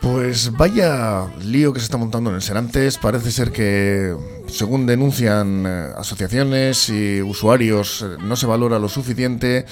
Pues 0.00 0.50
vaya 0.52 1.28
lío 1.40 1.72
que 1.72 1.80
se 1.80 1.84
está 1.84 1.96
montando 1.96 2.30
en 2.30 2.36
el 2.36 2.42
Serantes. 2.42 2.98
Parece 2.98 3.30
ser 3.30 3.52
que, 3.52 4.14
según 4.46 4.86
denuncian 4.86 5.64
eh, 5.66 5.90
asociaciones 5.96 6.88
y 6.88 7.22
usuarios, 7.22 8.02
eh, 8.02 8.16
no 8.20 8.36
se 8.36 8.46
valora 8.46 8.78
lo 8.78 8.88
suficiente 8.88 9.66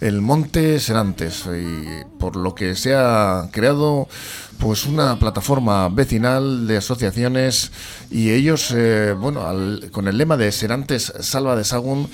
el 0.00 0.20
monte 0.20 0.78
Serantes. 0.80 1.44
Y 1.46 2.04
por 2.18 2.36
lo 2.36 2.54
que 2.54 2.74
se 2.74 2.94
ha 2.94 3.48
creado 3.52 4.08
pues 4.58 4.86
una 4.86 5.18
plataforma 5.18 5.88
vecinal 5.88 6.66
de 6.66 6.78
asociaciones 6.78 7.70
y 8.10 8.30
ellos, 8.30 8.72
eh, 8.74 9.14
bueno, 9.18 9.40
con 9.92 10.08
el 10.08 10.18
lema 10.18 10.36
de 10.36 10.50
Serantes 10.50 11.12
Salva 11.20 11.54
de 11.54 11.64
Sagún, 11.64 12.08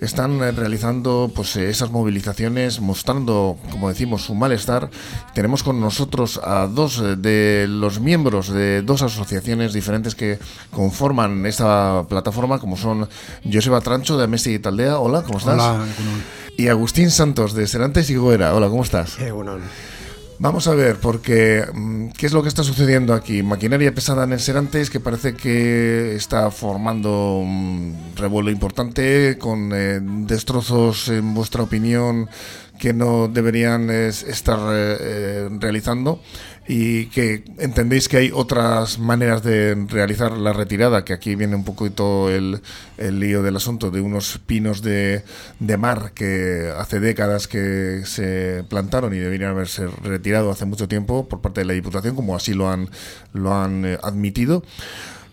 están 0.00 0.42
eh, 0.42 0.50
realizando 0.52 1.30
pues 1.34 1.56
esas 1.56 1.90
movilizaciones, 1.90 2.80
mostrando, 2.80 3.58
como 3.70 3.90
decimos, 3.90 4.22
su 4.22 4.34
malestar. 4.34 4.90
Tenemos 5.34 5.62
con 5.62 5.78
nosotros 5.80 6.40
a 6.42 6.66
dos 6.66 7.02
de 7.18 7.66
los 7.68 8.00
miembros 8.00 8.48
de 8.48 8.80
dos 8.80 9.02
asociaciones 9.02 9.74
diferentes 9.74 10.14
que 10.14 10.38
conforman 10.70 11.44
esta 11.44 11.59
plataforma, 12.08 12.58
como 12.58 12.76
son 12.76 13.08
Joseba 13.50 13.80
Trancho 13.80 14.18
de 14.18 14.26
Messi 14.26 14.54
y 14.54 14.58
Taldea. 14.58 14.98
Hola, 14.98 15.22
¿cómo 15.22 15.38
estás? 15.38 15.54
Hola, 15.54 15.86
y 16.56 16.68
Agustín 16.68 17.10
Santos 17.10 17.54
de 17.54 17.66
Serantes 17.66 18.10
y 18.10 18.16
Goera. 18.16 18.54
Hola, 18.54 18.68
¿cómo 18.68 18.82
estás? 18.82 19.16
Vamos 20.42 20.68
a 20.68 20.74
ver, 20.74 20.96
porque 20.96 21.66
mm, 21.70 22.12
¿qué 22.16 22.24
es 22.24 22.32
lo 22.32 22.42
que 22.42 22.48
está 22.48 22.64
sucediendo 22.64 23.12
aquí? 23.12 23.42
Maquinaria 23.42 23.94
pesada 23.94 24.24
en 24.24 24.32
el 24.32 24.40
Serantes 24.40 24.88
que 24.88 24.98
parece 24.98 25.34
que 25.34 26.14
está 26.14 26.50
formando 26.50 27.36
un 27.36 27.94
revuelo 28.16 28.50
importante 28.50 29.36
con 29.38 29.70
eh, 29.74 30.00
destrozos, 30.00 31.08
en 31.08 31.34
vuestra 31.34 31.62
opinión, 31.62 32.30
que 32.78 32.94
no 32.94 33.28
deberían 33.28 33.90
estar 33.90 34.58
eh, 34.72 34.96
eh, 35.00 35.48
realizando 35.60 36.22
y 36.72 37.06
que 37.06 37.42
entendéis 37.58 38.08
que 38.08 38.18
hay 38.18 38.30
otras 38.32 39.00
maneras 39.00 39.42
de 39.42 39.74
realizar 39.88 40.30
la 40.30 40.52
retirada, 40.52 41.04
que 41.04 41.12
aquí 41.12 41.34
viene 41.34 41.56
un 41.56 41.64
poquito 41.64 42.30
el, 42.30 42.60
el 42.96 43.18
lío 43.18 43.42
del 43.42 43.56
asunto 43.56 43.90
de 43.90 44.00
unos 44.00 44.38
pinos 44.46 44.80
de, 44.80 45.24
de, 45.58 45.76
mar 45.76 46.12
que 46.14 46.72
hace 46.78 47.00
décadas 47.00 47.48
que 47.48 48.02
se 48.04 48.62
plantaron 48.68 49.12
y 49.12 49.18
deberían 49.18 49.50
haberse 49.50 49.88
retirado 50.04 50.52
hace 50.52 50.64
mucho 50.64 50.86
tiempo 50.86 51.28
por 51.28 51.40
parte 51.40 51.62
de 51.62 51.64
la 51.64 51.72
Diputación, 51.72 52.14
como 52.14 52.36
así 52.36 52.54
lo 52.54 52.70
han, 52.70 52.88
lo 53.32 53.52
han 53.52 53.84
eh, 53.84 53.98
admitido. 54.00 54.62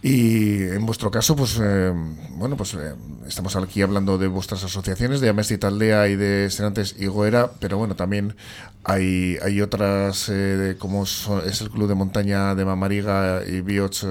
Y 0.02 0.62
en 0.62 0.86
vuestro 0.86 1.10
caso, 1.10 1.36
pues 1.36 1.60
eh, 1.62 1.92
bueno, 2.32 2.56
pues 2.56 2.76
eh, 2.76 2.94
estamos 3.28 3.56
aquí 3.56 3.82
hablando 3.82 4.20
de 4.20 4.28
vuestras 4.28 4.64
asociaciones, 4.64 5.22
de 5.22 5.30
Amesti 5.30 5.58
Taldea 5.58 6.08
y 6.08 6.16
de 6.16 6.50
Senantes 6.52 6.96
y 7.00 7.08
Goera, 7.08 7.52
pero 7.60 7.80
bueno, 7.80 7.96
también 7.96 8.36
hay, 8.84 9.38
hay 9.42 9.60
otras, 9.60 10.30
eh, 10.30 10.76
como 10.78 11.04
es 11.04 11.62
el 11.62 11.72
Club 11.72 11.88
de 11.88 11.96
Montaña 11.96 12.54
de 12.54 12.64
Mamariga 12.64 13.42
y 13.46 13.62
Bioch 13.62 14.06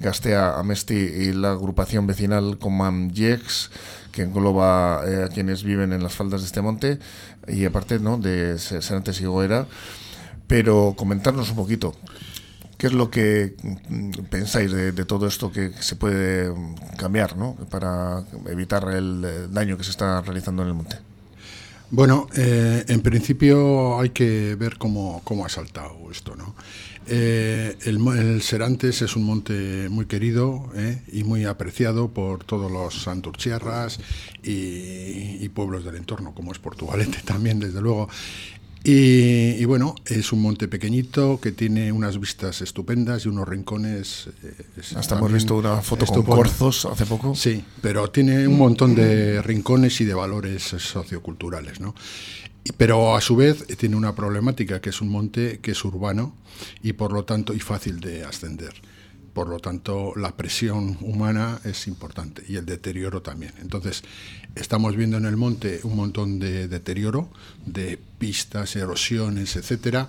Gastea, 0.00 0.58
Amesti 0.58 0.94
y 0.94 1.32
la 1.34 1.52
agrupación 1.52 2.06
vecinal 2.06 2.58
Comam 2.58 3.12
Jex, 3.12 3.70
que 4.12 4.22
engloba 4.22 5.02
a 5.02 5.28
quienes 5.28 5.62
viven 5.62 5.92
en 5.92 6.02
las 6.02 6.14
faldas 6.14 6.40
de 6.40 6.46
este 6.46 6.62
monte, 6.62 6.98
y 7.46 7.66
aparte 7.66 7.98
¿no? 7.98 8.16
de 8.16 8.58
Senantes 8.58 9.20
y 9.20 9.26
Goera. 9.26 9.66
Pero 10.46 10.94
comentarnos 10.96 11.50
un 11.50 11.56
poquito, 11.56 11.94
¿Qué 12.80 12.86
es 12.86 12.94
lo 12.94 13.10
que 13.10 13.56
mm, 13.90 14.10
pensáis 14.30 14.72
de, 14.72 15.04
todo 15.04 15.26
esto 15.26 15.52
que 15.52 15.70
se 15.80 15.96
puede 15.96 16.50
cambiar 16.96 17.36
¿no? 17.36 17.54
para 17.68 18.24
evitar 18.46 18.88
el 18.88 19.52
daño 19.52 19.76
que 19.76 19.84
se 19.84 19.90
está 19.90 20.22
realizando 20.22 20.62
en 20.62 20.68
el 20.68 20.74
monte? 20.74 20.96
Bueno, 21.90 22.26
eh, 22.34 22.86
en 22.88 23.02
principio 23.02 24.00
hay 24.00 24.10
que 24.10 24.54
ver 24.54 24.78
cómo, 24.78 25.20
ha 25.44 25.48
saltado 25.50 26.10
esto. 26.10 26.34
¿no? 26.36 26.54
Eh, 27.06 27.76
el, 27.84 28.40
Serantes 28.40 29.02
es 29.02 29.14
un 29.14 29.24
monte 29.24 29.90
muy 29.90 30.06
querido 30.06 30.70
eh, 30.74 31.02
y 31.12 31.22
muy 31.22 31.44
apreciado 31.44 32.08
por 32.08 32.44
todos 32.44 32.72
los 32.72 33.02
santurchiarras 33.02 34.00
y, 34.42 35.36
y, 35.44 35.48
pueblos 35.50 35.84
del 35.84 35.96
entorno, 35.96 36.32
como 36.32 36.50
es 36.50 36.58
Portugalete 36.58 37.18
también, 37.26 37.60
desde 37.60 37.82
luego. 37.82 38.08
Y, 38.82 39.62
bueno, 39.66 39.94
es 40.06 40.32
un 40.32 40.40
monte 40.40 40.66
pequeñito 40.66 41.38
que 41.38 41.52
tiene 41.52 41.92
unas 41.92 42.18
vistas 42.18 42.62
estupendas 42.62 43.26
y 43.26 43.28
unos 43.28 43.46
rincones. 43.46 44.28
Eh, 44.42 44.54
Hasta 44.96 45.18
hemos 45.18 45.32
visto 45.32 45.56
una 45.56 45.82
foto 45.82 46.06
con 46.06 46.22
corzos 46.22 46.86
hace 46.86 47.04
poco. 47.04 47.34
Sí, 47.34 47.62
pero 47.82 48.10
tiene 48.10 48.48
un 48.48 48.56
montón 48.56 48.94
de 48.94 49.42
rincones 49.42 50.00
y 50.00 50.06
de 50.06 50.14
valores 50.14 50.62
socioculturales, 50.62 51.80
¿no? 51.80 51.94
Pero 52.76 53.14
a 53.16 53.20
su 53.20 53.36
vez 53.36 53.66
tiene 53.76 53.96
una 53.96 54.14
problemática 54.14 54.80
que 54.80 54.90
es 54.90 55.00
un 55.00 55.08
monte 55.08 55.60
que 55.60 55.72
es 55.72 55.84
urbano 55.84 56.34
y 56.82 56.94
por 56.94 57.12
lo 57.12 57.24
tanto 57.24 57.52
y 57.52 57.60
fácil 57.60 58.00
de 58.00 58.24
ascender. 58.24 58.72
Por 59.32 59.48
lo 59.48 59.60
tanto, 59.60 60.12
la 60.16 60.36
presión 60.36 60.98
humana 61.00 61.60
es 61.64 61.86
importante 61.86 62.42
y 62.48 62.56
el 62.56 62.66
deterioro 62.66 63.22
también. 63.22 63.52
Entonces, 63.60 64.02
estamos 64.56 64.96
viendo 64.96 65.16
en 65.16 65.24
el 65.24 65.36
monte 65.36 65.80
un 65.84 65.96
montón 65.96 66.38
de 66.40 66.66
deterioro, 66.66 67.30
de 67.64 67.98
pistas, 68.18 68.74
erosiones, 68.74 69.54
etcétera. 69.56 70.08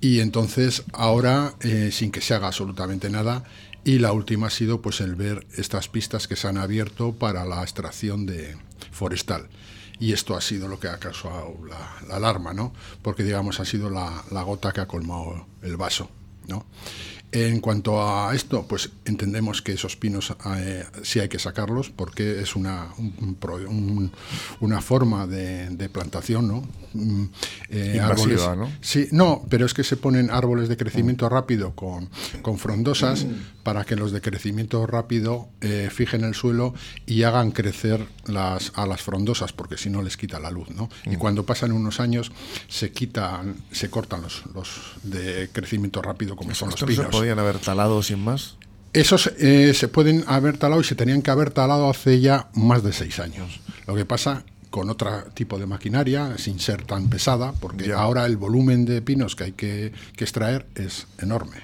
Y 0.00 0.20
entonces, 0.20 0.84
ahora, 0.92 1.54
eh, 1.60 1.90
sin 1.92 2.10
que 2.10 2.20
se 2.20 2.34
haga 2.34 2.48
absolutamente 2.48 3.10
nada, 3.10 3.44
y 3.84 3.98
la 3.98 4.12
última 4.12 4.48
ha 4.48 4.50
sido 4.50 4.82
pues 4.82 5.00
el 5.00 5.14
ver 5.14 5.46
estas 5.56 5.88
pistas 5.88 6.28
que 6.28 6.36
se 6.36 6.48
han 6.48 6.58
abierto 6.58 7.12
para 7.12 7.44
la 7.44 7.62
extracción 7.62 8.26
de 8.26 8.56
forestal. 8.90 9.48
Y 9.98 10.12
esto 10.12 10.36
ha 10.36 10.40
sido 10.40 10.68
lo 10.68 10.80
que 10.80 10.88
ha 10.88 10.98
causado 10.98 11.56
la, 11.68 12.14
alarma, 12.14 12.54
¿no? 12.54 12.72
Porque, 13.02 13.22
digamos, 13.22 13.60
ha 13.60 13.64
sido 13.64 13.90
la, 13.90 14.24
la 14.30 14.42
gota 14.42 14.72
que 14.72 14.80
ha 14.80 14.86
colmado 14.86 15.46
el 15.62 15.76
vaso, 15.76 16.10
¿no? 16.46 16.64
En 17.32 17.60
cuanto 17.60 18.02
a 18.02 18.34
esto, 18.34 18.66
pues 18.66 18.90
entendemos 19.04 19.62
que 19.62 19.72
esos 19.72 19.94
pinos 19.96 20.34
eh, 20.56 20.84
sí 21.02 21.20
hay 21.20 21.28
que 21.28 21.38
sacarlos 21.38 21.88
porque 21.88 22.40
es 22.40 22.56
una, 22.56 22.88
una 24.58 24.80
forma 24.80 25.28
de, 25.28 25.88
plantación, 25.92 26.48
¿no? 26.48 26.62
Mm, 26.92 27.24
eh, 27.68 28.00
árboles, 28.00 28.40
¿no? 28.56 28.68
Sí, 28.80 29.08
no, 29.12 29.44
pero 29.48 29.64
es 29.64 29.74
que 29.74 29.84
se 29.84 29.96
ponen 29.96 30.30
árboles 30.30 30.68
de 30.68 30.76
crecimiento 30.76 31.28
rápido 31.28 31.76
con, 31.76 32.08
con 32.42 32.58
frondosas 32.58 33.26
para 33.62 33.84
que 33.84 33.94
los 33.94 34.10
de 34.10 34.20
crecimiento 34.20 34.84
rápido 34.86 35.48
eh, 35.60 35.88
fijen 35.92 36.24
el 36.24 36.34
suelo 36.34 36.74
y 37.06 37.22
hagan 37.22 37.52
crecer 37.52 38.08
las, 38.26 38.72
a 38.74 38.86
las 38.86 39.02
frondosas, 39.02 39.52
porque 39.52 39.76
si 39.76 39.88
no 39.88 40.02
les 40.02 40.16
quita 40.16 40.40
la 40.40 40.50
luz, 40.50 40.70
¿no? 40.70 40.88
Y 41.04 41.10
mm. 41.10 41.18
cuando 41.18 41.46
pasan 41.46 41.70
unos 41.70 42.00
años 42.00 42.32
se 42.68 42.90
quitan, 42.90 43.54
se 43.70 43.88
cortan 43.88 44.22
los, 44.22 44.42
los 44.52 44.68
de 45.04 45.48
crecimiento 45.52 46.02
rápido 46.02 46.34
como 46.34 46.54
son 46.54 46.70
los 46.70 46.82
pinos 46.82 47.19
podían 47.20 47.38
haber 47.38 47.58
talado 47.58 48.02
sin 48.02 48.18
más? 48.18 48.56
Esos 48.94 49.30
eh, 49.38 49.74
se 49.74 49.88
pueden 49.88 50.24
haber 50.26 50.56
talado 50.56 50.80
y 50.80 50.84
se 50.84 50.94
tenían 50.94 51.20
que 51.20 51.30
haber 51.30 51.50
talado 51.50 51.90
hace 51.90 52.18
ya 52.20 52.48
más 52.54 52.82
de 52.82 52.94
seis 52.94 53.18
años. 53.18 53.60
Lo 53.86 53.94
que 53.94 54.06
pasa 54.06 54.44
con 54.70 54.88
otro 54.88 55.24
tipo 55.34 55.58
de 55.58 55.66
maquinaria, 55.66 56.38
sin 56.38 56.58
ser 56.60 56.86
tan 56.86 57.10
pesada, 57.10 57.52
porque 57.52 57.92
ahora 57.92 58.24
el 58.24 58.38
volumen 58.38 58.86
de 58.86 59.02
pinos 59.02 59.36
que 59.36 59.44
hay 59.44 59.52
que, 59.52 59.92
que 60.16 60.24
extraer 60.24 60.66
es 60.76 61.08
enorme. 61.18 61.58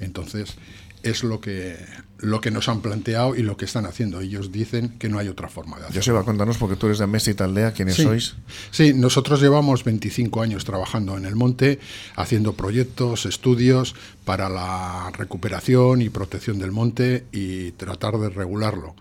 Entonces, 0.00 0.56
es 1.04 1.22
lo 1.22 1.40
que, 1.40 1.78
lo 2.20 2.40
que 2.40 2.50
nos 2.50 2.68
han 2.68 2.80
planteado 2.80 3.34
y 3.34 3.42
lo 3.42 3.56
que 3.56 3.64
están 3.64 3.86
haciendo. 3.86 4.20
Ellos 4.20 4.52
dicen 4.52 4.98
que 4.98 5.08
no 5.08 5.18
hay 5.18 5.28
otra 5.28 5.48
forma 5.48 5.76
de 5.76 5.84
hacerlo. 5.84 6.00
Joseba, 6.00 6.22
cuéntanos, 6.24 6.58
porque 6.58 6.76
tú 6.76 6.86
eres 6.86 6.98
de 6.98 7.06
Messi 7.06 7.32
y 7.32 7.34
Taldea, 7.34 7.72
¿quiénes 7.72 7.96
sois? 7.96 8.34
Sí, 8.70 8.92
nosotros 8.94 9.40
llevamos 9.40 9.84
25 9.84 10.42
años 10.42 10.64
trabajando 10.64 11.16
en 11.16 11.24
el 11.24 11.36
monte, 11.36 11.78
haciendo 12.16 12.52
proyectos, 12.52 13.26
estudios 13.26 13.94
para 14.24 14.48
la 14.48 15.10
recuperación 15.16 16.02
y 16.02 16.08
protección 16.08 16.58
del 16.58 16.72
monte 16.72 17.26
y 17.32 17.72
tratar 17.72 18.18
de 18.18 18.28
regularlo. 18.28 18.94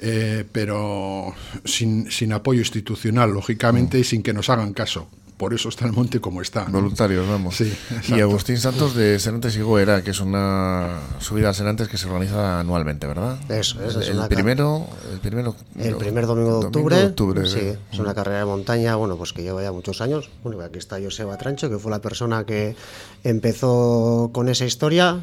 Eh, 0.00 0.44
pero 0.50 1.34
sin, 1.64 2.10
sin, 2.10 2.32
apoyo 2.32 2.60
institucional, 2.60 3.30
lógicamente, 3.30 3.98
y 3.98 4.04
sin 4.04 4.22
que 4.22 4.34
nos 4.34 4.50
hagan 4.50 4.74
caso 4.74 5.08
por 5.36 5.52
eso 5.52 5.68
está 5.68 5.86
el 5.86 5.92
monte 5.92 6.20
como 6.20 6.40
está. 6.42 6.64
Voluntarios, 6.64 7.28
vamos. 7.28 7.56
Sí, 7.56 7.72
y 8.08 8.20
Agustín 8.20 8.58
Santos 8.58 8.94
de 8.94 9.18
Serantes 9.18 9.56
y 9.56 9.62
Goera, 9.62 10.02
que 10.02 10.12
es 10.12 10.20
una 10.20 11.00
subida 11.18 11.50
a 11.50 11.54
Serantes 11.54 11.88
que 11.88 11.98
se 11.98 12.06
organiza 12.06 12.60
anualmente, 12.60 13.06
¿verdad? 13.06 13.38
Eso, 13.50 13.82
es. 13.84 14.08
El, 14.08 14.28
primero, 14.28 14.86
el 15.12 15.18
primero. 15.18 15.56
El 15.78 15.96
primer 15.96 16.26
domingo 16.26 16.60
de 16.60 17.06
octubre. 17.06 17.46
sí, 17.46 17.72
es 17.92 17.98
una 17.98 18.14
carrera 18.14 18.40
de 18.40 18.44
montaña, 18.44 18.94
bueno, 18.96 19.16
pues 19.16 19.32
que 19.32 19.42
lleva 19.42 19.62
ya 19.62 19.72
muchos 19.72 20.00
años. 20.00 20.30
Bueno, 20.42 20.60
aquí 20.62 20.78
está 20.78 21.00
Joseba 21.02 21.36
Trancho, 21.36 21.68
que 21.68 21.78
fue 21.78 21.90
la 21.90 22.00
persona 22.00 22.44
que 22.44 22.76
empezó 23.24 24.30
con 24.32 24.48
esa 24.48 24.64
historia 24.64 25.20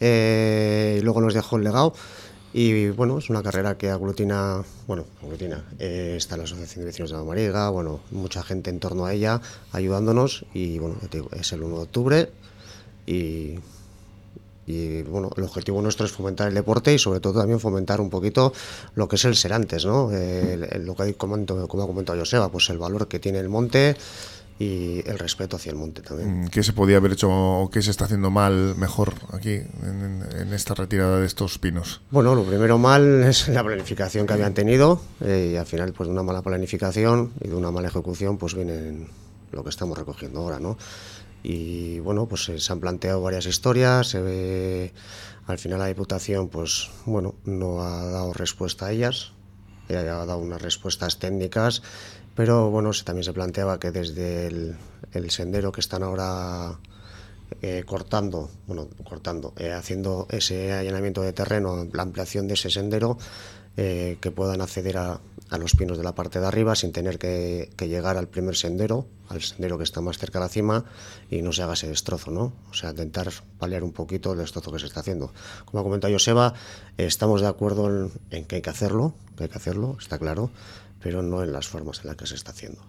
eh, 0.00 0.98
y 1.00 1.02
luego 1.02 1.20
nos 1.20 1.34
dejó 1.34 1.56
el 1.56 1.64
legado. 1.64 1.94
Y 2.56 2.90
bueno, 2.90 3.18
es 3.18 3.30
una 3.30 3.42
carrera 3.42 3.76
que 3.76 3.90
aglutina, 3.90 4.62
bueno, 4.86 5.04
aglutina, 5.20 5.64
eh, 5.80 6.14
está 6.16 6.36
la 6.36 6.44
Asociación 6.44 6.82
de 6.82 6.86
Vecinos 6.86 7.10
de 7.10 7.16
la 7.16 7.24
Mariga, 7.24 7.68
bueno, 7.70 7.98
mucha 8.12 8.44
gente 8.44 8.70
en 8.70 8.78
torno 8.78 9.06
a 9.06 9.12
ella 9.12 9.40
ayudándonos 9.72 10.46
y 10.54 10.78
bueno, 10.78 10.94
es 11.32 11.52
el 11.52 11.64
1 11.64 11.74
de 11.74 11.82
octubre 11.82 12.30
y, 13.06 13.58
y 14.68 15.02
bueno, 15.02 15.30
el 15.36 15.42
objetivo 15.42 15.82
nuestro 15.82 16.06
es 16.06 16.12
fomentar 16.12 16.46
el 16.46 16.54
deporte 16.54 16.94
y 16.94 16.98
sobre 17.00 17.18
todo 17.18 17.40
también 17.40 17.58
fomentar 17.58 18.00
un 18.00 18.08
poquito 18.08 18.52
lo 18.94 19.08
que 19.08 19.16
es 19.16 19.24
el 19.24 19.34
ser 19.34 19.52
antes, 19.52 19.84
¿no? 19.84 20.12
lo 20.12 20.94
que 20.94 21.14
como, 21.14 21.44
como 21.66 21.82
ha 21.82 21.86
comentado 21.88 22.20
Joseba, 22.20 22.52
pues 22.52 22.70
el 22.70 22.78
valor 22.78 23.08
que 23.08 23.18
tiene 23.18 23.40
el 23.40 23.48
monte, 23.48 23.96
y 24.58 25.02
el 25.08 25.18
respeto 25.18 25.56
hacia 25.56 25.70
el 25.70 25.76
monte 25.76 26.02
también. 26.02 26.44
Mm, 26.44 26.48
¿Qué 26.48 26.62
se 26.62 26.72
podía 26.72 26.98
haber 26.98 27.12
hecho 27.12 27.28
o 27.30 27.70
qué 27.70 27.82
se 27.82 27.90
está 27.90 28.04
haciendo 28.04 28.30
mal, 28.30 28.76
mejor 28.76 29.14
aquí 29.32 29.52
en, 29.52 30.52
esta 30.52 30.74
retirada 30.74 31.18
de 31.18 31.26
estos 31.26 31.58
pinos? 31.58 32.02
Bueno, 32.10 32.34
lo 32.34 32.44
primero 32.44 32.78
mal 32.78 33.24
es 33.28 33.48
la 33.48 33.64
planificación 33.64 34.26
que 34.26 34.32
habían 34.32 34.54
tenido 34.54 35.00
eh, 35.20 35.50
y 35.54 35.56
al 35.56 35.66
final 35.66 35.92
pues 35.92 36.08
de 36.08 36.12
una 36.12 36.22
mala 36.22 36.42
planificación 36.42 37.32
y 37.40 37.48
de 37.48 37.54
una 37.54 37.70
mala 37.70 37.88
ejecución 37.88 38.38
pues 38.38 38.54
viene 38.54 39.08
lo 39.50 39.64
que 39.64 39.70
estamos 39.70 39.98
recogiendo 39.98 40.40
ahora, 40.40 40.60
¿no? 40.60 40.76
Y 41.42 41.98
bueno, 42.00 42.26
pues 42.26 42.44
se 42.56 42.72
han 42.72 42.80
planteado 42.80 43.20
varias 43.20 43.44
historias, 43.46 44.08
se 44.08 44.20
ve, 44.20 44.94
al 45.46 45.58
final 45.58 45.78
la 45.78 45.86
Diputación 45.86 46.48
pues 46.48 46.90
bueno, 47.04 47.34
no 47.44 47.82
ha 47.82 48.04
dado 48.06 48.32
respuesta 48.32 48.86
a 48.86 48.92
ellas, 48.92 49.32
ha 49.90 50.02
dado 50.02 50.38
unas 50.38 50.62
respuestas 50.62 51.18
técnicas 51.18 51.82
pero 52.34 52.70
bueno, 52.70 52.90
también 53.04 53.24
se 53.24 53.32
planteaba 53.32 53.78
que 53.78 53.90
desde 53.90 54.46
el, 54.46 55.30
sendero 55.30 55.72
que 55.72 55.80
están 55.80 56.02
ahora 56.02 56.78
eh, 57.62 57.84
cortando, 57.86 58.50
bueno, 58.66 58.88
cortando, 59.04 59.52
eh, 59.56 59.72
haciendo 59.72 60.26
ese 60.30 60.72
allanamiento 60.72 61.22
de 61.22 61.32
terreno, 61.32 61.86
la 61.92 62.02
ampliación 62.02 62.48
de 62.48 62.54
ese 62.54 62.70
sendero, 62.70 63.18
eh, 63.76 64.18
que 64.20 64.30
puedan 64.30 64.60
acceder 64.60 64.98
a, 64.98 65.20
los 65.58 65.76
pinos 65.76 65.96
de 65.96 66.02
la 66.02 66.16
parte 66.16 66.40
de 66.40 66.46
arriba 66.46 66.74
sin 66.74 66.90
tener 66.90 67.16
que, 67.16 67.70
llegar 67.78 68.16
al 68.16 68.26
primer 68.26 68.56
sendero, 68.56 69.06
al 69.28 69.40
sendero 69.40 69.78
que 69.78 69.84
está 69.84 70.00
más 70.00 70.18
cerca 70.18 70.40
de 70.40 70.46
la 70.46 70.48
cima 70.48 70.84
y 71.30 71.42
no 71.42 71.52
se 71.52 71.62
haga 71.62 71.74
ese 71.74 71.86
destrozo, 71.86 72.32
¿no? 72.32 72.52
O 72.70 72.74
sea, 72.74 72.90
intentar 72.90 73.30
paliar 73.58 73.84
un 73.84 73.92
poquito 73.92 74.32
el 74.32 74.38
destrozo 74.38 74.72
que 74.72 74.80
se 74.80 74.86
está 74.86 75.00
haciendo. 75.00 75.32
Como 75.64 75.78
ha 75.78 75.82
comentado 75.84 76.12
Joseba, 76.12 76.54
estamos 76.98 77.40
de 77.40 77.46
acuerdo 77.46 77.88
en, 77.88 78.10
en 78.30 78.46
que 78.46 78.56
hay 78.56 78.62
que 78.62 78.70
hacerlo, 78.70 79.14
que 79.36 79.44
hay 79.44 79.48
que 79.48 79.58
hacerlo, 79.58 79.96
está 80.00 80.18
claro, 80.18 80.50
pero 81.04 81.22
no 81.22 81.44
en 81.44 81.52
las 81.52 81.68
formas 81.68 82.00
en 82.00 82.08
las 82.08 82.16
que 82.16 82.26
se 82.26 82.34
está 82.34 82.52
haciendo. 82.52 82.82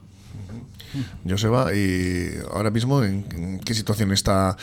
Joseba, 1.27 1.75
¿y 1.75 2.39
ahora 2.49 2.71
mismo 2.71 3.03
en, 3.03 3.59
qué 3.59 3.73
situación 3.73 4.13
está 4.13 4.55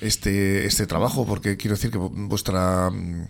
este, 0.00 0.66
este 0.66 0.86
trabajo? 0.86 1.26
Porque 1.26 1.56
quiero 1.56 1.74
decir 1.74 1.90
que 1.90 1.98
vuestra 1.98 2.90
mm, 2.90 3.26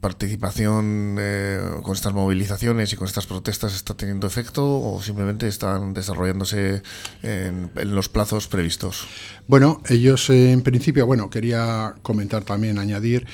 participación 0.00 1.16
eh, 1.20 1.60
con 1.82 1.94
estas 1.94 2.14
movilizaciones 2.14 2.90
y 2.94 2.96
con 2.96 3.06
estas 3.06 3.26
protestas 3.26 3.74
está 3.74 3.92
teniendo 3.94 4.26
efecto 4.26 4.64
o 4.64 5.02
simplemente 5.02 5.46
están 5.46 5.92
desarrollándose 5.92 6.82
en, 7.22 7.70
los 7.94 8.08
plazos 8.08 8.48
previstos? 8.48 9.06
Bueno, 9.46 9.82
ellos 9.90 10.30
eh, 10.30 10.52
en 10.52 10.62
principio, 10.62 11.04
bueno, 11.04 11.28
quería 11.28 11.96
comentar 12.02 12.44
también, 12.44 12.78
añadir 12.78 13.26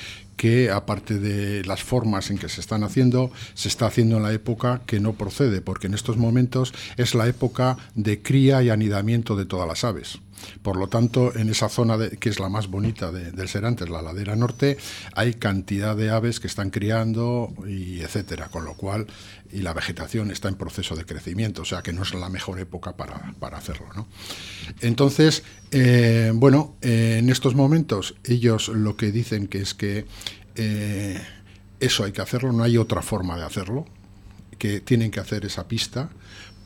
que 0.43 0.69
aparte 0.71 1.19
de 1.19 1.63
las 1.63 1.83
formas 1.83 2.29
en 2.29 2.37
que 2.37 2.49
se 2.49 2.59
están 2.59 2.83
haciendo, 2.83 3.31
se 3.53 3.69
está 3.69 3.85
haciendo 3.85 4.17
en 4.17 4.23
la 4.23 4.33
época 4.33 4.81
que 4.85 4.99
no 4.99 5.13
procede, 5.13 5.61
porque 5.61 5.87
en 5.87 5.93
estos 5.93 6.17
momentos 6.17 6.73
es 6.97 7.15
la 7.15 7.29
época 7.29 7.77
de 7.95 8.21
cría 8.21 8.61
y 8.61 8.69
anidamiento 8.69 9.37
de 9.37 9.45
todas 9.45 9.69
las 9.69 9.85
aves. 9.85 10.19
Por 10.61 10.75
lo 10.75 10.87
tanto, 10.89 11.33
en 11.33 11.47
esa 11.49 11.69
zona 11.69 11.97
que 12.19 12.27
es 12.27 12.41
la 12.41 12.49
más 12.49 12.67
bonita 12.67 13.09
del 13.13 13.47
Serantes, 13.47 13.89
la 13.89 14.01
ladera 14.01 14.35
norte, 14.35 14.75
hay 15.15 15.35
cantidad 15.35 15.95
de 15.95 16.09
aves 16.09 16.41
que 16.41 16.47
están 16.47 16.71
criando 16.71 17.53
y 17.65 18.01
etcétera, 18.01 18.49
con 18.49 18.65
lo 18.65 18.73
cual 18.73 19.07
y 19.53 19.59
la 19.59 19.73
vegetación 19.73 20.31
está 20.31 20.49
en 20.49 20.55
proceso 20.55 20.95
de 20.95 21.05
crecimiento, 21.05 21.61
o 21.61 21.65
sea 21.65 21.83
que 21.83 21.93
no 21.93 22.01
es 22.01 22.13
la 22.15 22.27
mejor 22.27 22.59
época 22.59 22.97
para, 22.97 23.33
hacerlo. 23.55 23.85
¿no? 23.95 24.07
Entonces, 24.81 25.43
eh, 25.73 26.31
bueno, 26.33 26.75
en 26.81 27.29
estos 27.29 27.55
momentos 27.55 28.15
ellos 28.23 28.69
lo 28.69 28.95
que 28.95 29.11
dicen 29.11 29.47
que 29.47 29.61
es 29.61 29.73
que 29.73 30.05
eh, 30.55 31.19
eso 31.79 32.03
hay 32.03 32.11
que 32.11 32.21
hacerlo, 32.21 32.51
no 32.51 32.63
hay 32.63 32.77
otra 32.77 33.01
forma 33.01 33.37
de 33.37 33.43
hacerlo, 33.43 33.85
que 34.57 34.79
tienen 34.79 35.11
que 35.11 35.19
hacer 35.19 35.45
esa 35.45 35.67
pista 35.67 36.09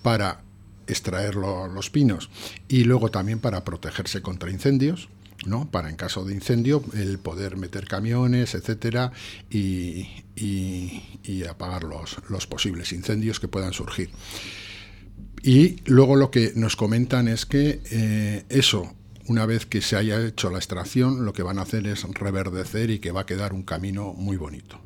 para 0.04 0.42
extraer 0.88 1.36
los 1.36 1.90
pinos 1.90 2.30
y 2.68 2.84
luego 2.84 3.10
también 3.10 3.40
para 3.40 3.64
protegerse 3.64 4.22
contra 4.22 4.52
incendios. 4.52 5.10
¿no? 5.46 5.70
para 5.70 5.90
en 5.90 5.96
caso 5.96 6.26
de 6.26 6.34
incendio 6.34 6.84
el 6.94 7.20
poder 7.20 7.58
meter 7.58 7.88
camiones, 7.88 8.56
etcétera, 8.56 9.12
y, 9.50 10.08
apagar 11.48 11.84
los, 11.84 12.48
posibles 12.48 12.92
incendios 12.92 13.40
que 13.40 13.48
puedan 13.48 13.72
surgir. 13.72 14.10
Y 15.44 15.78
luego 15.86 16.16
lo 16.16 16.32
que 16.32 16.52
nos 16.56 16.76
comentan 16.76 17.28
es 17.28 17.46
que 17.46 17.80
eh, 17.92 18.46
eso, 18.50 18.97
una 19.28 19.46
vez 19.46 19.66
que 19.66 19.82
se 19.82 19.96
haya 19.96 20.26
hecho 20.26 20.50
la 20.50 20.58
extracción, 20.58 21.26
lo 21.26 21.34
que 21.34 21.44
van 21.44 21.60
a 21.60 21.64
hacer 21.64 21.88
es 21.88 22.04
reverdecer 22.04 22.90
y 22.90 23.00
que 23.00 23.12
va 23.12 23.22
a 23.22 23.26
quedar 23.26 23.54
un 23.54 23.64
camino 23.64 24.14
muy 24.14 24.38
bonito, 24.38 24.80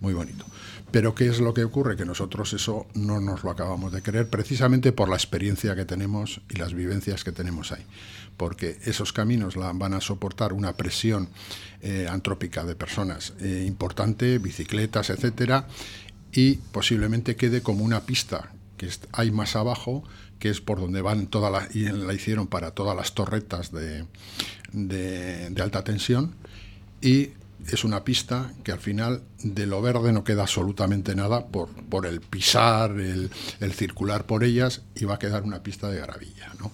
muy 0.00 0.14
bonito. 0.14 0.44
Pero 0.90 1.14
¿qué 1.14 1.26
es 1.26 1.40
lo 1.40 1.54
que 1.54 1.64
ocurre? 1.64 1.96
Que 1.96 2.04
nosotros 2.04 2.52
eso 2.52 2.86
no 2.94 3.20
nos 3.20 3.42
lo 3.42 3.50
acabamos 3.50 3.92
de 3.92 4.00
creer 4.02 4.28
precisamente 4.28 4.92
por 4.92 5.08
la 5.08 5.16
experiencia 5.16 5.74
que 5.74 5.84
tenemos 5.84 6.40
y 6.48 6.54
las 6.54 6.72
vivencias 6.72 7.24
que 7.24 7.32
tenemos 7.32 7.72
ahí. 7.72 7.84
Porque 8.36 8.78
esos 8.84 9.12
caminos 9.12 9.56
van 9.56 9.94
a 9.94 10.00
soportar 10.00 10.52
una 10.52 10.76
presión 10.76 11.28
eh, 11.80 12.06
antrópica 12.08 12.64
de 12.64 12.76
personas 12.76 13.32
eh, 13.40 13.64
importante, 13.66 14.38
bicicletas, 14.38 15.10
etcétera, 15.10 15.66
y 16.32 16.56
posiblemente 16.72 17.34
quede 17.36 17.60
como 17.60 17.84
una 17.84 18.02
pista 18.02 18.52
que 18.76 18.88
hay 19.12 19.30
más 19.30 19.56
abajo, 19.56 20.04
que 20.38 20.50
es 20.50 20.60
por 20.60 20.80
donde 20.80 21.02
van 21.02 21.26
todas 21.26 21.50
las, 21.52 21.74
y 21.74 21.84
la 21.84 22.12
hicieron 22.12 22.46
para 22.46 22.72
todas 22.72 22.96
las 22.96 23.14
torretas 23.14 23.72
de, 23.72 24.04
de, 24.72 25.50
de 25.50 25.62
alta 25.62 25.84
tensión, 25.84 26.34
y 27.00 27.30
es 27.72 27.84
una 27.84 28.04
pista 28.04 28.52
que 28.62 28.72
al 28.72 28.78
final 28.78 29.22
de 29.42 29.66
lo 29.66 29.80
verde 29.80 30.12
no 30.12 30.24
queda 30.24 30.42
absolutamente 30.42 31.14
nada 31.14 31.46
por, 31.46 31.68
por 31.68 32.06
el 32.06 32.20
pisar, 32.20 32.92
el, 32.92 33.30
circular 33.72 34.26
por 34.26 34.44
ellas 34.44 34.82
y 34.94 35.04
va 35.04 35.14
a 35.14 35.18
quedar 35.18 35.42
una 35.44 35.62
pista 35.62 35.90
de 35.90 36.00
gravilla. 36.00 36.52
¿no? 36.58 36.70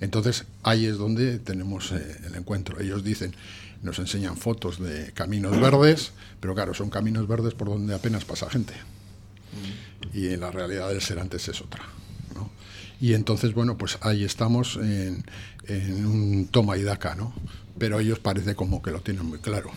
Entonces 0.00 0.44
ahí 0.62 0.86
es 0.86 0.98
donde 0.98 1.38
tenemos 1.38 1.92
eh, 1.92 2.20
el 2.26 2.34
encuentro. 2.34 2.80
Ellos 2.80 3.02
dicen, 3.02 3.34
nos 3.82 3.98
enseñan 3.98 4.36
fotos 4.36 4.78
de 4.78 5.12
caminos 5.12 5.58
verdes, 5.58 6.12
pero 6.40 6.54
claro, 6.54 6.74
son 6.74 6.90
caminos 6.90 7.26
verdes 7.26 7.54
por 7.54 7.68
donde 7.68 7.94
apenas 7.94 8.24
pasa 8.24 8.50
gente. 8.50 8.74
Y 10.12 10.28
en 10.28 10.40
la 10.40 10.50
realidad 10.50 10.88
del 10.88 11.00
Serantes 11.00 11.48
es 11.48 11.60
otra. 11.62 11.84
Y 13.00 13.14
entonces, 13.14 13.54
bueno, 13.54 13.76
pues 13.76 13.98
ahí 14.00 14.24
estamos 14.24 14.76
en, 14.76 15.24
en 15.66 16.06
un 16.06 16.48
toma 16.48 16.76
y 16.76 16.82
daca, 16.82 17.14
¿no? 17.14 17.32
Pero 17.78 18.00
ellos 18.00 18.18
parece 18.18 18.54
como 18.54 18.80
que 18.80 18.90
lo 18.90 19.00
tienen 19.00 19.26
muy 19.26 19.38
claro. 19.38 19.70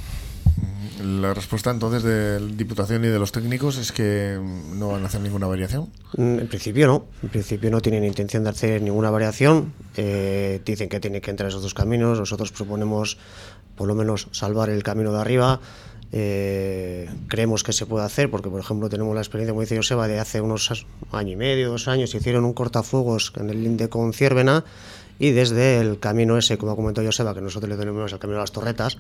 La 1.04 1.34
respuesta 1.34 1.72
entonces 1.72 2.04
de 2.04 2.40
la 2.40 2.48
Diputación 2.48 3.06
y 3.06 3.08
de 3.08 3.20
los 3.20 3.32
técnicos 3.32 3.78
es 3.78 3.92
que 3.92 4.38
no 4.76 4.90
van 4.90 5.04
a 5.04 5.08
hacer 5.08 5.22
ninguna 5.22 5.48
variación. 5.48 5.90
Mm, 6.18 6.40
en 6.40 6.48
principio 6.48 6.88
no, 6.88 7.06
en 7.24 7.30
principio 7.30 7.72
no 7.72 7.80
tienen 7.80 8.04
intención 8.04 8.44
de 8.44 8.50
hacer 8.50 8.82
ninguna 8.82 9.10
variación. 9.10 9.74
Eh, 9.96 10.62
dicen 10.66 10.90
que 10.90 11.00
tienen 11.00 11.22
que 11.22 11.32
entrar 11.32 11.50
esos 11.50 11.62
dos 11.62 11.74
caminos. 11.74 12.20
Nosotros 12.20 12.52
proponemos 12.52 13.18
por 13.76 13.88
lo 13.88 13.96
menos 13.96 14.28
salvar 14.32 14.70
el 14.70 14.84
camino 14.84 15.14
de 15.14 15.22
arriba. 15.22 15.62
Eh, 16.12 17.08
creemos 17.28 17.64
que 17.64 17.72
se 17.72 17.86
puede 17.86 18.06
hacer 18.06 18.32
porque, 18.32 18.50
por 18.50 18.60
ejemplo, 18.60 18.90
tenemos 18.90 19.14
la 19.14 19.22
experiencia, 19.22 19.54
como 19.54 19.62
dice 19.62 19.76
Joseba, 19.76 20.08
de 20.08 20.20
hace 20.20 20.42
unos 20.42 20.86
año 21.12 21.34
y 21.34 21.36
medio, 21.36 21.70
dos 21.70 21.88
años, 21.88 22.14
hicieron 22.16 22.46
un 22.46 22.54
cortafuegos 22.54 23.32
en 23.38 23.50
el 23.50 23.64
Linde 23.64 23.90
con 23.90 24.14
Ciervena 24.14 24.66
y 25.20 25.32
desde 25.32 25.80
el 25.80 26.00
camino 26.00 26.38
ese, 26.38 26.58
como 26.58 26.72
ha 26.72 26.76
comentado 26.76 27.06
Joseba, 27.06 27.36
que 27.36 27.42
nosotros 27.42 27.70
le 27.70 27.78
tenemos 27.78 28.12
el 28.12 28.20
camino 28.20 28.38
de 28.38 28.44
las 28.44 28.54
torretas, 28.54 28.98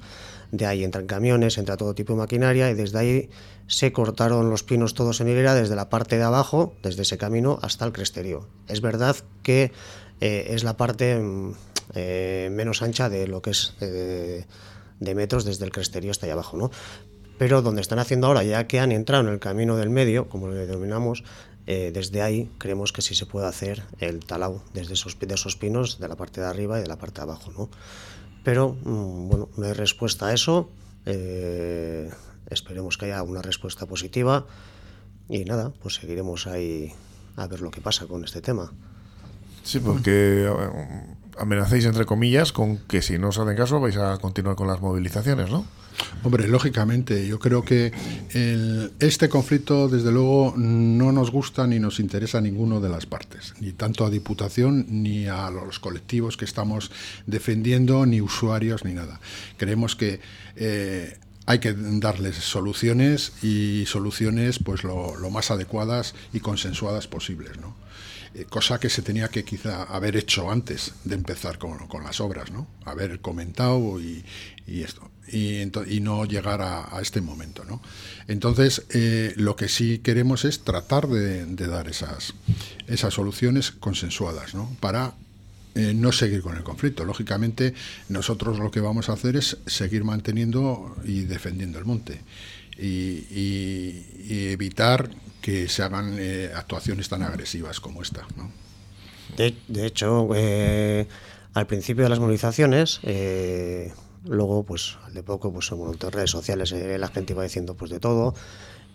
de 0.51 0.66
ahí 0.66 0.84
entran 0.84 1.08
camiones, 1.08 1.58
entra 1.58 1.78
todo 1.78 1.96
tipo 1.96 2.13
de 2.13 2.20
maquinaria 2.20 2.70
y 2.70 2.74
desde 2.74 3.00
ahí 3.00 3.30
se 3.68 3.94
cortaron 3.94 4.50
los 4.50 4.63
pinos 4.63 4.94
todos 4.94 5.22
en 5.22 5.30
hilera 5.30 5.56
desde 5.56 5.75
la 5.75 5.89
parte 5.89 6.18
de 6.18 6.24
abajo, 6.24 6.74
desde 6.84 7.04
ese 7.04 7.18
camino 7.18 7.58
hasta 7.62 7.86
el 7.86 7.94
cresterío. 7.94 8.48
Es 8.68 8.82
verdad 8.82 9.16
que 9.44 9.72
eh, 10.20 10.48
es 10.50 10.66
la 10.66 10.75
parte 10.75 11.18
mm, 11.18 11.54
eh, 11.96 12.50
menos 12.51 12.82
ancha 12.82 13.08
de 13.10 13.25
lo 13.25 13.42
que 13.42 13.51
es 13.51 13.74
de 15.00 15.15
metros 15.15 15.46
desde 15.46 15.65
el 15.65 15.72
cresterío 15.72 16.12
hasta 16.12 16.25
allá 16.25 16.34
abajo, 16.34 16.58
¿no? 16.58 16.72
Pero 17.38 17.62
donde 17.62 17.82
están 17.82 18.00
haciendo 18.00 18.27
ahora, 18.27 18.44
ya 18.44 18.68
que 18.68 18.79
han 18.79 18.91
entrado 18.91 19.24
en 19.25 19.34
el 19.34 19.39
camino 19.39 19.77
del 19.77 19.89
medio, 19.89 20.27
como 20.27 20.50
le 20.50 20.65
denominamos, 20.65 21.24
eh, 21.68 21.91
desde 21.94 22.22
ahí 22.22 22.51
creemos 22.58 22.91
que 22.91 23.01
sí 23.01 23.15
se 23.15 23.25
puede 23.25 23.48
hacer 23.48 23.84
el 24.00 24.25
talao 24.25 24.63
desde 24.74 24.96
esos, 24.96 25.18
de 25.20 25.34
esos 25.34 25.56
pinos, 25.56 26.00
de 26.00 26.08
la 26.08 26.15
parte 26.15 26.41
de 26.41 26.48
arriba 26.48 26.79
y 26.79 26.82
de 26.82 26.88
la 26.88 26.98
parte 26.98 27.22
de 27.22 27.24
abajo. 27.24 27.51
¿no? 27.51 27.70
Pero 28.44 28.75
mm, 28.84 29.29
bueno, 29.29 29.50
no 29.56 29.65
hay 29.65 29.74
respuesta 29.74 30.27
a 30.27 30.34
eso. 30.34 30.70
Eh, 31.06 32.10
esperemos 32.50 32.98
que 32.98 33.06
haya 33.06 33.24
una 33.24 33.41
respuesta 33.41 33.86
positiva 33.86 34.48
y 35.29 35.46
nada, 35.46 35.72
pues 35.82 35.96
seguiremos 35.96 36.48
ahí 36.48 36.91
a 37.36 37.48
ver 37.48 37.62
lo 37.62 37.72
que 37.72 37.82
pasa 37.82 38.08
con 38.08 38.24
este 38.24 38.41
tema. 38.41 38.74
Sí, 39.63 39.80
porque 39.80 40.46
eh, 40.48 40.50
amenacéis 41.38 41.86
entre 41.86 42.06
comillas 42.06 42.51
con 42.51 42.78
que 42.78 43.01
si 43.01 43.18
no 43.18 43.30
os 43.30 43.38
hacen 43.38 43.56
caso 43.56 43.80
vais 43.80 43.98
a 43.98 44.18
continuar 44.18 44.56
con 44.56 44.68
las 44.68 44.82
movilizaciones, 44.82 45.50
¿no? 45.50 45.66
Hombre, 46.24 46.48
lógicamente, 46.48 47.28
yo 47.28 47.39
creo 47.39 47.63
que 47.63 47.92
este 49.00 49.30
conflicto, 49.30 49.88
desde 49.88 50.12
luego, 50.12 50.54
no 50.56 51.12
nos 51.12 51.32
gusta 51.32 51.68
ni 51.68 51.80
nos 51.80 52.00
interesa 52.00 52.38
a 52.38 52.42
ninguno 52.42 52.80
de 52.80 52.89
las 52.89 53.06
partes, 53.06 53.54
ni 53.60 53.72
tanto 53.72 54.06
a 54.06 54.10
Diputación 54.10 54.86
ni 54.89 55.28
a 55.28 55.50
los 55.50 55.80
colectivos 55.80 56.38
que 56.38 56.46
estamos 56.46 56.92
defendiendo, 57.25 58.06
ni 58.06 58.22
usuarios, 58.22 58.86
ni 58.86 58.94
nada. 58.94 59.20
Creemos 59.58 59.96
que 59.96 60.20
eh, 60.56 61.18
hay 61.46 61.60
que 61.60 61.74
darles 61.74 62.36
soluciones 62.36 63.34
y 63.44 63.86
soluciones 63.86 64.60
pues 64.60 64.84
lo 64.84 65.30
más 65.32 65.51
adecuadas 65.51 66.16
y 66.34 66.39
consensuadas 66.39 67.08
posibles, 67.08 67.58
¿no? 67.60 67.75
Eh, 68.33 68.45
cosa 68.45 68.79
que 68.79 68.89
se 68.89 69.01
tenía 69.01 69.29
que 69.29 69.43
quizá 69.43 69.83
haber 69.83 70.15
hecho 70.15 70.51
antes 70.51 70.93
de 71.03 71.15
empezar 71.15 71.57
con, 71.57 71.88
con 71.88 72.03
las 72.03 72.19
obras, 72.19 72.51
¿no? 72.51 72.67
Haber 72.86 73.19
comentado 73.21 74.00
y, 74.00 74.24
esto. 74.67 75.09
Y, 75.31 76.00
no 76.01 76.25
llegar 76.25 76.62
a, 76.62 76.95
a, 76.95 77.01
este 77.01 77.21
momento. 77.21 77.63
¿no? 77.65 77.81
Entonces, 78.27 78.86
eh, 78.89 79.33
lo 79.36 79.55
que 79.55 79.67
sí 79.67 80.00
queremos 80.00 80.45
es 80.45 80.63
tratar 80.63 81.07
de, 81.07 81.45
de 81.45 81.67
dar 81.67 81.88
esas, 81.88 82.33
esas 82.88 83.13
soluciones 83.13 83.71
consensuadas 83.71 84.55
¿no? 84.55 84.75
para 84.79 85.13
eh, 85.75 85.93
no 85.93 86.12
seguir 86.12 86.41
con 86.41 86.57
el 86.57 86.63
conflicto. 86.63 87.05
Lógicamente, 87.05 87.74
nosotros 88.09 88.59
lo 88.59 88.71
que 88.71 88.79
vamos 88.79 89.09
a 89.09 89.13
hacer 89.13 89.36
es 89.36 89.57
seguir 89.67 90.03
manteniendo 90.03 90.95
y 91.05 91.21
defendiendo 91.21 91.77
el 91.77 91.86
monte 91.86 92.21
y, 92.79 93.25
y, 93.31 94.51
evitar 94.51 95.09
que 95.41 95.67
se 95.67 95.83
hagan 95.83 96.15
eh, 96.19 96.51
actuaciones 96.55 97.09
tan 97.09 97.24
agresivas 97.24 97.79
como 97.79 98.01
esta. 98.01 98.25
¿no? 98.36 98.51
De, 99.38 99.55
de, 99.67 99.86
hecho, 99.86 100.29
eh, 100.36 101.07
al 101.53 101.67
principio 101.67 102.03
de 102.03 102.09
las 102.09 102.19
movilizaciones, 102.19 103.00
luego, 104.25 104.63
pues, 104.63 104.98
de 105.12 105.24
poco, 105.24 105.51
pues, 105.51 105.71
en 105.71 106.00
redes 106.00 106.31
sociales, 106.31 106.71
la 106.71 107.07
gente 107.07 107.33
iba 107.33 107.43
diciendo 107.43 107.75
pues 107.75 107.91
de 107.91 108.00
todo. 108.00 108.33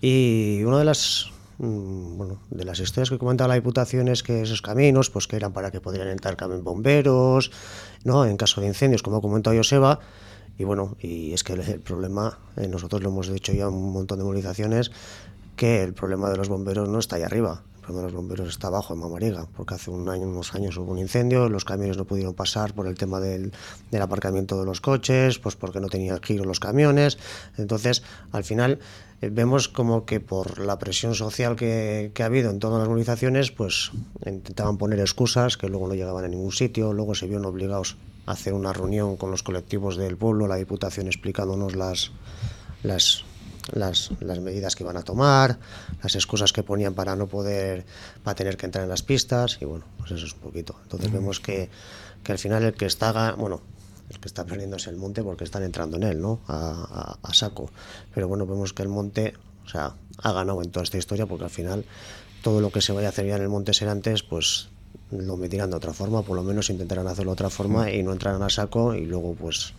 Y 0.01 0.63
una 0.65 0.79
de 0.79 0.85
las 0.85 1.31
Mm, 1.59 2.19
bueno, 2.19 2.41
de 2.51 2.65
las 2.65 2.81
historias 2.81 3.11
que 3.11 3.19
comentaba 3.19 3.49
la 3.49 3.55
Diputación 3.55 4.09
es 4.09 4.23
que 4.23 4.43
esos 4.43 4.61
caminos, 4.61 5.11
pues 5.11 5.29
que 5.29 5.37
eran 5.37 5.53
para 5.53 5.71
que 5.71 5.81
pudieran 5.81 6.09
entrar 6.09 6.37
bomberos, 6.63 7.53
¿no? 8.03 8.27
En 8.27 8.37
caso 8.37 8.61
de 8.61 8.67
incendios, 8.67 9.03
como 9.03 9.19
ha 9.19 9.21
comentado 9.21 9.57
Joseba. 9.57 10.01
Y 10.59 10.65
bueno, 10.65 10.97
y 11.01 11.33
es 11.33 11.43
que 11.43 11.55
el, 11.55 11.81
problema, 11.81 12.39
eh, 12.57 12.69
nosotros 12.69 13.03
lo 13.03 13.09
hemos 13.11 13.29
dicho 13.29 13.53
ya 13.53 13.69
un 13.69 13.93
montón 13.93 14.19
de 14.19 14.25
movilizaciones, 14.25 14.93
que 15.57 15.83
el 15.83 15.95
problema 15.95 16.31
de 16.31 16.37
los 16.37 16.49
bomberos 16.49 16.89
no 16.89 16.99
está 16.99 17.17
ahí 17.17 17.23
arriba. 17.23 17.63
De 17.89 18.03
los 18.03 18.13
bomberos 18.13 18.49
está 18.49 18.69
abajo, 18.69 18.95
en 18.95 19.01
Mamariega, 19.01 19.47
porque 19.57 19.75
hace 19.75 19.91
un 19.91 20.09
año, 20.09 20.27
unos 20.27 20.55
años 20.55 20.77
hubo 20.79 20.93
un 20.93 20.99
incendio, 20.99 21.49
los 21.49 21.65
camiones 21.65 21.97
no 21.97 22.05
pudieron 22.05 22.35
pasar 22.35 22.73
por 22.73 22.87
el 22.87 22.97
tema 22.97 23.21
del, 23.21 23.53
del 23.91 24.03
aparcamiento 24.03 24.59
de 24.59 24.65
los 24.65 24.81
coches, 24.81 25.39
pues 25.39 25.55
porque 25.55 25.81
no 25.81 25.89
tenían 25.89 26.21
giro 26.23 26.45
los 26.45 26.61
camiones. 26.61 27.19
Entonces, 27.59 28.03
al 28.33 28.45
final, 28.45 28.79
eh, 29.21 29.31
vemos 29.31 29.69
como 29.69 30.05
que 30.07 30.21
por 30.21 30.59
la 30.59 30.79
presión 30.79 31.15
social 31.15 31.57
que, 31.57 32.11
que, 32.15 32.23
ha 32.23 32.27
habido 32.27 32.51
en 32.51 32.59
todas 32.59 32.79
las 32.79 32.89
movilizaciones, 32.89 33.51
pues 33.51 33.93
intentaban 34.25 34.79
poner 34.79 35.01
excusas 35.01 35.57
que 35.57 35.69
luego 35.69 35.89
no 35.89 35.95
llegaban 35.95 36.25
a 36.25 36.29
ningún 36.29 36.53
sitio, 36.53 36.93
luego 36.93 37.15
se 37.15 37.27
vieron 37.27 37.45
obligados 37.45 37.97
a 38.27 38.33
hacer 38.33 38.55
una 38.55 38.73
reunión 38.73 39.17
con 39.17 39.31
los 39.31 39.43
colectivos 39.43 39.97
del 39.97 40.17
pueblo, 40.17 40.47
la 40.47 40.57
Diputación 40.57 41.07
explicándonos 41.07 41.77
las, 41.77 42.13
las, 42.83 43.25
las, 43.73 44.11
las 44.21 44.41
medidas 44.41 44.77
que 44.77 44.85
iban 44.85 44.97
a 44.97 45.03
tomar, 45.03 45.59
las 46.03 46.15
excusas 46.15 46.53
que 46.53 46.63
ponían 46.63 46.95
para 46.95 47.17
no 47.17 47.27
poder, 47.27 47.85
para 48.23 48.35
tener 48.35 48.57
que 48.57 48.67
entrar 48.67 48.85
en 48.85 48.91
las 48.91 49.03
pistas, 49.03 49.59
y 49.61 49.65
bueno, 49.65 49.85
pues 49.99 50.11
eso 50.13 50.27
es 50.27 50.35
un 50.35 50.41
poquito. 50.41 50.77
Entonces 50.83 51.11
vemos 51.11 51.41
que, 51.41 51.71
que 52.23 52.33
al 52.33 52.39
final 52.39 52.63
el 52.63 52.75
que 52.75 52.87
está, 52.87 53.33
bueno, 53.33 53.63
el 54.11 54.21
que 54.21 54.29
está 54.29 54.45
perdiendo 54.45 54.77
es 54.77 54.87
el 54.87 54.97
monte 54.97 55.23
porque 55.23 55.45
están 55.45 55.63
entrando 55.63 55.97
en 55.97 56.03
él, 56.03 56.21
¿no? 56.21 56.41
A, 56.47 57.17
a, 57.23 57.29
a, 57.29 57.35
saco. 57.35 57.71
Pero 58.15 58.29
bueno, 58.29 58.47
vemos 58.47 58.73
que 58.73 58.83
el 58.83 58.89
monte, 58.89 59.35
o 59.65 59.69
sea, 59.69 59.95
ha 60.19 60.33
ganado 60.33 60.63
en 60.63 60.71
toda 60.71 60.85
esta 60.85 60.99
historia 60.99 61.27
porque 61.27 61.45
al 61.45 61.51
final 61.51 61.85
todo 62.43 62.61
lo 62.61 62.71
que 62.71 62.83
se 62.83 62.93
vaya 62.93 63.09
a 63.09 63.11
hacer 63.11 63.27
ya 63.27 63.37
en 63.37 63.43
el 63.43 63.49
monte 63.49 63.73
Serantes, 63.73 64.23
pues 64.23 64.69
lo 65.11 65.37
metirán 65.37 65.71
de 65.71 65.77
otra 65.77 65.93
forma, 65.93 66.23
por 66.23 66.37
lo 66.37 66.43
menos 66.43 66.71
intentarán 66.71 67.07
hacerlo 67.07 67.31
de 67.31 67.35
otra 67.35 67.51
forma 67.51 67.91
y 67.91 68.03
no 68.03 68.13
entrarán 68.13 68.43
a 68.43 68.51
saco 68.51 68.95
y 68.95 69.07
luego 69.07 69.35
pues 69.35 69.73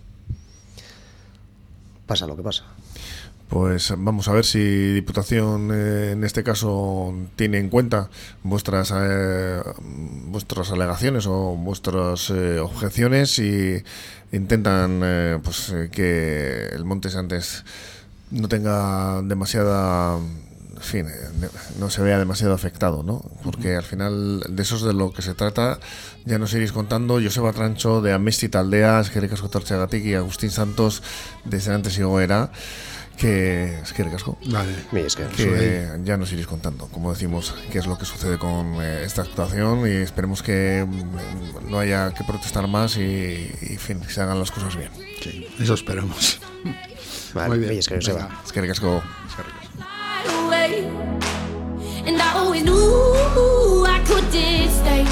pasa 2.05 2.27
lo 2.27 2.35
que 2.35 2.43
pasa. 2.43 2.65
Pues 3.49 3.93
vamos 3.95 4.27
a 4.27 4.33
ver 4.33 4.43
si 4.43 4.59
Diputación 4.93 5.69
eh, 5.71 6.11
en 6.13 6.23
este 6.23 6.43
caso 6.43 7.13
tiene 7.35 7.59
en 7.59 7.69
cuenta 7.69 8.09
vuestras 8.43 8.91
eh, 8.95 9.61
vuestras 9.81 10.71
alegaciones 10.71 11.27
o 11.27 11.55
vuestras 11.55 12.31
eh, 12.31 12.59
objeciones 12.59 13.37
y 13.37 13.83
intentan 14.31 15.01
eh, 15.03 15.39
pues 15.43 15.69
eh, 15.69 15.89
que 15.91 16.69
el 16.73 16.85
Monte 16.85 17.09
Santos 17.09 17.63
no 18.31 18.47
tenga 18.47 19.21
demasiada 19.21 20.17
en 20.17 20.81
fin, 20.81 21.07
no 21.79 21.89
se 21.89 22.01
vea 22.01 22.19
demasiado 22.19 22.53
afectado, 22.53 23.01
¿no? 23.01 23.23
Porque 23.43 23.75
al 23.75 23.83
final 23.83 24.43
de 24.49 24.61
eso 24.61 24.75
es 24.75 24.81
de 24.81 24.93
lo 24.93 25.13
que 25.13 25.21
se 25.21 25.33
trata. 25.33 25.79
Ya 26.25 26.37
nos 26.37 26.53
iréis 26.53 26.73
contando. 26.73 27.21
Joseba 27.23 27.53
Trancho 27.53 28.01
de 28.01 28.11
Amesti 28.11 28.49
Taldea, 28.49 28.99
Esquericas 28.99 29.41
Cotorchegatik 29.41 30.03
y 30.03 30.15
Agustín 30.15 30.51
Santos 30.51 31.01
de 31.45 31.61
Senantes 31.61 31.97
y 31.97 32.03
Goera 32.03 32.51
que 33.15 33.79
es 33.79 33.93
que 33.93 34.03
recasco 34.03 34.37
vale. 34.47 34.73
que 35.35 35.99
ya 36.03 36.17
nos 36.17 36.31
iréis 36.31 36.47
contando 36.47 36.87
como 36.87 37.11
decimos 37.11 37.53
qué 37.71 37.79
es 37.79 37.87
lo 37.87 37.97
que 37.97 38.05
sucede 38.05 38.37
con 38.37 38.81
eh, 38.81 39.03
esta 39.03 39.21
actuación 39.21 39.87
y 39.87 39.91
esperemos 39.91 40.43
que 40.43 40.85
mm, 40.87 41.69
no 41.69 41.79
haya 41.79 42.13
que 42.13 42.23
protestar 42.23 42.67
más 42.67 42.97
y, 42.97 43.01
y 43.61 43.77
fin, 43.77 44.01
se 44.07 44.21
hagan 44.21 44.39
las 44.39 44.51
cosas 44.51 44.75
bien. 44.75 44.91
Sí, 45.21 45.47
eso 45.59 45.73
esperamos 45.73 46.39
vale, 47.33 47.49
muy 47.49 47.59
bien. 47.59 47.79
es 47.79 47.87
que, 47.87 47.95
es 47.95 48.51
que 48.51 48.61
recasco 48.61 49.01
And 52.07 52.21
I 52.21 52.33
always 52.37 52.63
knew 52.63 53.83
I 53.87 53.99
couldn't 54.05 54.29
stay. 54.29 55.05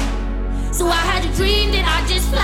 So 0.72 0.86
I 0.86 1.02
had 1.10 1.24
a 1.24 1.36
dream 1.36 1.72
that 1.72 1.84
I'd 1.84 2.08
just 2.08 2.28
fly 2.30 2.43